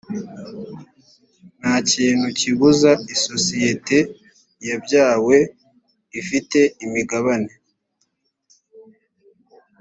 [1.59, 3.97] nta kintu kibuza isosiyete
[4.67, 5.37] yabyawe
[6.19, 7.53] ifite imigabane